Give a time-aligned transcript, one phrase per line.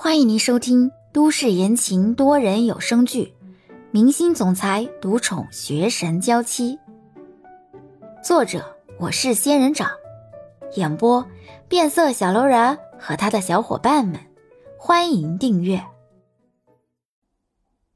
[0.00, 3.34] 欢迎您收听都市言情多人有声剧
[3.90, 6.76] 《明星总裁独宠学神娇妻》，
[8.22, 9.90] 作者我是仙人掌，
[10.76, 11.26] 演播
[11.66, 14.20] 变色小楼人和他的小伙伴们。
[14.78, 15.84] 欢迎订阅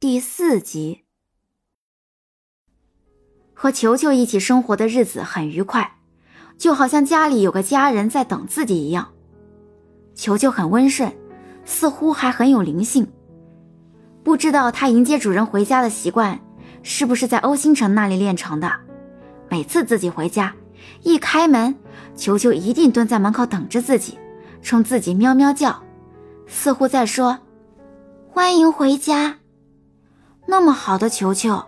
[0.00, 1.04] 第四集。
[3.54, 5.98] 和球球一起生活的日子很愉快，
[6.58, 9.12] 就好像家里有个家人在等自己一样。
[10.16, 11.16] 球球很温顺。
[11.64, 13.10] 似乎还很有灵性，
[14.22, 16.40] 不知道他迎接主人回家的习惯
[16.82, 18.72] 是不是在欧星辰那里练成的。
[19.48, 20.54] 每次自己回家，
[21.02, 21.74] 一开门，
[22.16, 24.18] 球球一定蹲在门口等着自己，
[24.62, 25.82] 冲自己喵喵叫，
[26.46, 27.38] 似乎在说
[28.32, 29.38] ：“欢迎回家。”
[30.48, 31.66] 那么好的球球，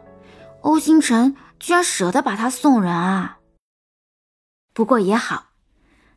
[0.63, 3.39] 欧星辰居然舍得把他送人啊！
[4.73, 5.51] 不过也好，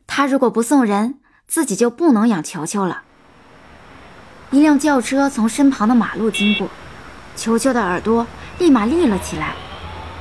[0.06, 3.04] 他如果不送人，自己就不能养球球了。
[4.50, 6.68] 一辆轿车从身旁的马路经过，
[7.36, 8.26] 球球的耳朵
[8.58, 9.54] 立马立了起来，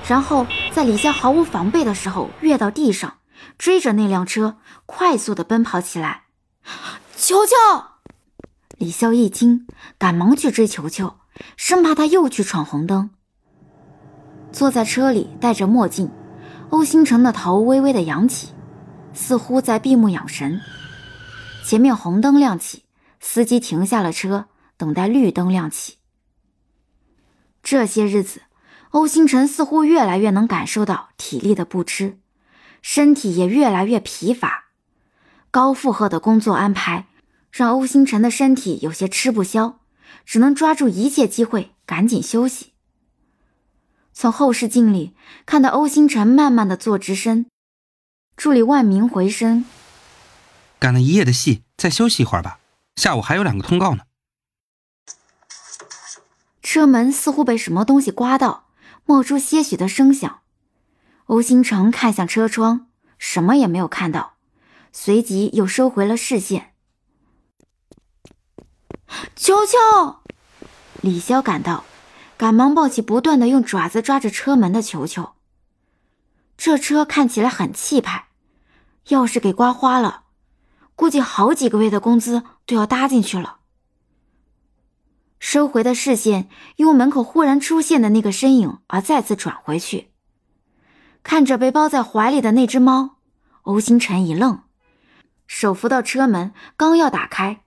[0.05, 3.19] 然后在李潇毫无防备的时候跃到地上，
[3.57, 6.23] 追着那辆车快速的奔跑起来。
[7.15, 7.53] 球球！
[8.77, 9.65] 李潇一惊，
[9.97, 11.15] 赶忙去追球球，
[11.55, 13.09] 生怕他又去闯红灯。
[14.51, 16.11] 坐在车里戴着墨镜，
[16.69, 18.49] 欧星辰的头微微的扬起，
[19.13, 20.59] 似乎在闭目养神。
[21.65, 22.83] 前面红灯亮起。
[23.19, 25.97] 司机停下了车，等待绿灯亮起。
[27.63, 28.43] 这些日子，
[28.91, 32.19] 欧星辰似乎越来越能感受到体力的不支，
[32.81, 34.65] 身体也越来越疲乏。
[35.51, 37.07] 高负荷的工作安排
[37.51, 39.79] 让欧星辰的身体有些吃不消，
[40.25, 42.73] 只能抓住一切机会赶紧休息。
[44.13, 47.47] 从后视镜里看到欧星辰慢慢的坐直身，
[48.35, 49.65] 助理万明回身
[50.79, 52.56] ：“赶了一夜的戏，再休息一会儿吧。”
[52.97, 54.03] 下午还有两个通告呢。
[56.61, 58.67] 车门似乎被什么东西刮到，
[59.05, 60.41] 冒出些许的声响。
[61.27, 62.87] 欧星辰看向车窗，
[63.17, 64.33] 什么也没有看到，
[64.91, 66.73] 随即又收回了视线。
[69.35, 70.17] 球球，
[71.01, 71.85] 李潇赶到，
[72.35, 75.35] 赶忙抱起不断的用爪子抓着车门的球球。
[76.57, 78.29] 这车看起来很气派，
[79.09, 80.23] 要是给刮花了。
[80.97, 83.57] 估计好几个月的工资都要搭进去了。
[85.39, 90.09] 收回的视线因门口忽然出现的那个身影而再次转回去，
[91.21, 93.17] 看着被抱在怀里的那只猫，
[93.61, 94.61] 欧星辰一愣，
[95.45, 97.61] 手扶到车门，刚要打开，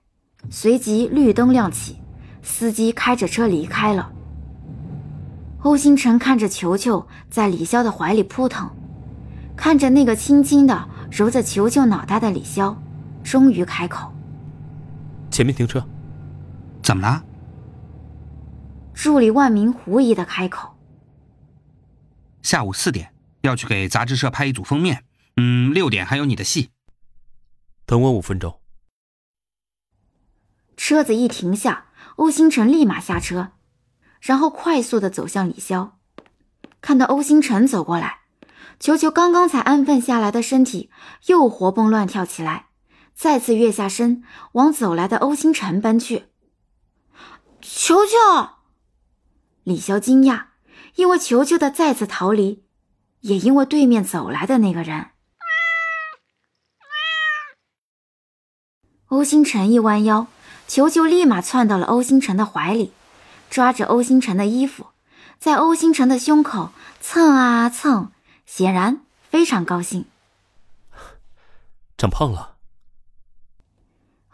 [0.49, 2.01] 随即绿灯亮起，
[2.43, 4.11] 司机开着车离开了。
[5.61, 8.69] 欧星辰看着球球在李潇的怀里扑腾，
[9.55, 12.75] 看着那个轻轻的揉着球球脑袋的李潇。
[13.31, 14.11] 终于开口
[15.31, 15.81] ：“前面停车。”
[16.83, 17.23] 怎么了？
[18.93, 20.75] 助理万明狐疑的开口
[22.43, 25.05] ：“下午四点要去给杂志社拍一组封面，
[25.37, 26.71] 嗯，六点还有你的戏。
[27.85, 28.59] 等我五分钟。”
[30.75, 31.85] 车子一停下，
[32.17, 33.53] 欧星辰立马下车，
[34.19, 35.91] 然后快速的走向李潇。
[36.81, 38.23] 看到欧星辰走过来，
[38.77, 40.89] 球球刚刚才安分下来的身体
[41.27, 42.65] 又活蹦乱跳起来。
[43.15, 44.23] 再次跃下身，
[44.53, 46.25] 往走来的欧星辰奔去。
[47.61, 48.11] 球球，
[49.63, 50.45] 李潇惊讶，
[50.95, 52.63] 因为球球的再次逃离，
[53.19, 55.11] 也因为对面走来的那个人。
[59.07, 60.27] 欧星辰一弯腰，
[60.67, 62.93] 球球立马窜到了欧星辰的怀里，
[63.49, 64.87] 抓着欧星辰的衣服，
[65.37, 68.11] 在欧星辰的胸口蹭啊蹭，
[68.45, 70.05] 显然非常高兴。
[71.97, 72.55] 长胖了。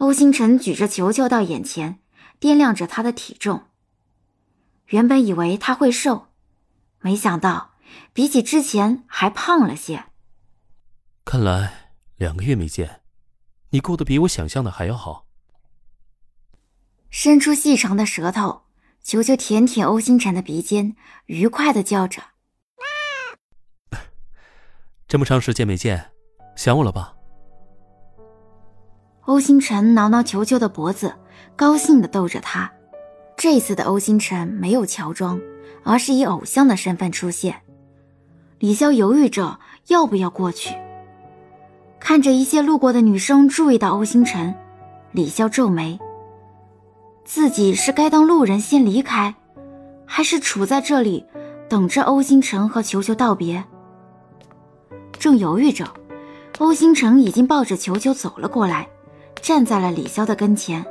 [0.08, 2.00] 欧星辰举着球球到眼前，
[2.40, 3.66] 掂量着他的体重。
[4.86, 6.28] 原本以为他会瘦，
[7.02, 7.72] 没想到
[8.14, 10.06] 比起之前还胖了些。
[11.26, 13.02] 看来两个月没见，
[13.72, 15.28] 你过得比我想象的还要好。
[17.10, 18.62] 伸出细长的舌头，
[19.04, 20.96] 球球舔舔欧星辰的鼻尖，
[21.26, 22.24] 愉快的叫着
[25.06, 26.14] ：“这么长时间没见，
[26.56, 27.16] 想我了吧？”
[29.28, 31.14] 欧星辰挠挠球球的脖子，
[31.58, 32.72] 高兴地逗着他。
[33.36, 35.38] 这次的欧星辰没有乔装，
[35.84, 37.54] 而是以偶像的身份出现。
[38.60, 40.74] 李潇犹豫着要不要过去。
[42.00, 44.56] 看着一些路过的女生注意到欧星辰，
[45.12, 46.00] 李潇皱眉：
[47.26, 49.36] 自己是该当路人先离开，
[50.06, 51.26] 还是处在这里
[51.68, 53.62] 等着欧星辰和球球道别？
[55.20, 55.86] 正犹豫着，
[56.60, 58.88] 欧星辰已经抱着球球走了过来。
[59.42, 60.86] 站在了李潇的跟前。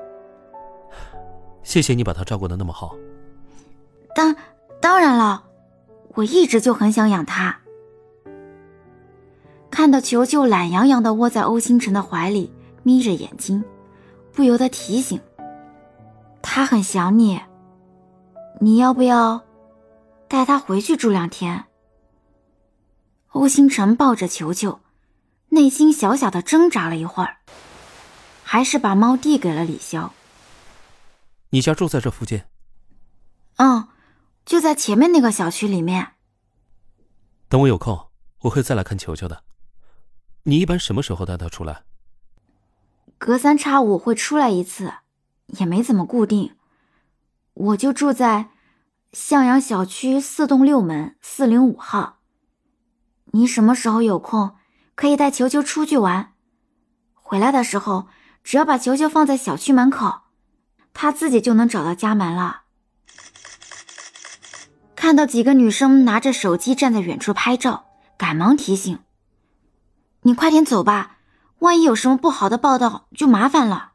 [1.63, 2.95] 谢谢你把他照顾的那么好。
[4.15, 4.35] 当
[4.81, 5.45] 当然了，
[6.15, 7.59] 我一直就很想养他。
[9.71, 12.53] 看到球球懒洋洋的窝在欧星辰的怀里，
[12.83, 13.63] 眯着眼睛，
[14.33, 15.21] 不由得提醒
[16.41, 17.41] ：“他很想你，
[18.61, 19.43] 你要不要
[20.29, 21.65] 带他回去住两天？”
[23.33, 24.81] 欧星辰抱着球球，
[25.51, 27.37] 内心小小的挣扎了一会儿，
[28.57, 30.13] 还是把猫递给了李潇。
[31.51, 32.45] 你家住在这附近？
[33.57, 33.89] 嗯，
[34.47, 36.13] 就在前面那个小区里面。
[37.51, 38.09] 等我有空，
[38.45, 39.45] 我会再来看球球的。
[40.45, 41.83] 你一般什么时候带他出来？
[43.19, 44.91] 隔三差五会出来一次，
[45.49, 46.57] 也没怎么固定。
[47.53, 48.49] 我就住在
[49.13, 52.21] 向阳小区四栋六门四零五号。
[53.33, 54.57] 你什么时候有空，
[54.95, 56.33] 可以带球球出去玩。
[57.13, 58.09] 回来的时候，
[58.47, 60.21] 只要把球球放在小区门口，
[60.95, 62.63] 他自己就能找到家门了。
[64.95, 69.01] 看到几个女生拿着手机站在远处拍照，赶忙提醒。
[70.21, 71.19] 你快点走吧，
[71.59, 73.95] 万一有什么不好的报道，就麻烦了。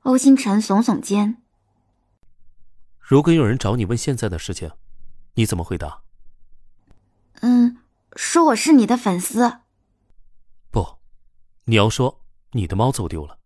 [0.00, 1.40] 欧星辰耸耸肩。
[2.98, 4.72] 如果有人找你问现在的事情，
[5.34, 6.02] 你怎么回答？
[7.42, 7.78] 嗯，
[8.16, 9.60] 说我是你的粉丝。
[10.72, 10.98] 不，
[11.66, 12.21] 你要说
[12.52, 13.38] 你的猫走丢了，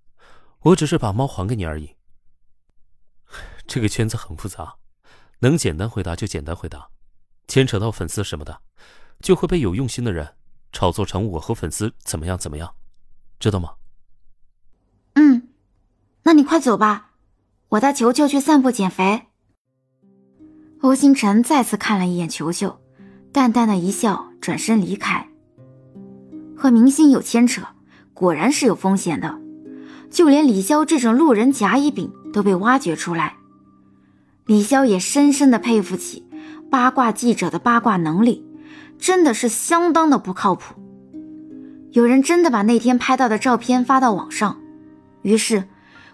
[0.61, 1.97] 我只是把猫还给你而已。
[3.67, 4.76] 这个圈子很复杂，
[5.41, 6.88] 能简单回答就简单回答，
[7.49, 8.61] 牵扯到粉丝什么的，
[9.20, 10.37] 就会被有用心的人。
[10.73, 12.75] 炒作成我和粉丝怎么样怎么样，
[13.38, 13.75] 知道吗？
[15.14, 15.49] 嗯，
[16.25, 17.12] 那你快走吧，
[17.69, 19.29] 我带球球去散步减肥。
[20.82, 22.79] 欧星辰再次看了一眼球球，
[23.32, 25.26] 淡淡的一笑，转身离开。
[26.55, 27.67] 和明星有牵扯，
[28.16, 29.38] 果然是有风险的，
[30.10, 33.36] 就连李潇这种路人甲乙丙都被挖掘出来。
[34.46, 36.26] 李潇也深深的佩服起
[36.68, 38.44] 八卦记者的八卦能力。
[38.98, 40.74] 真的是相当的不靠谱。
[41.90, 44.58] 有人真的把那天拍到的照片发到网上，
[45.20, 45.64] 于是，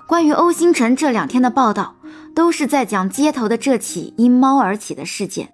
[0.09, 1.95] 关于欧星辰这两天的报道，
[2.35, 5.53] 都是在讲街头的这起因猫而起的事件。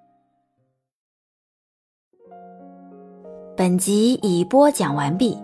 [3.55, 5.37] 本集已播讲完毕，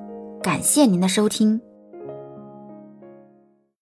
[0.46, 1.60] 感谢您的收听。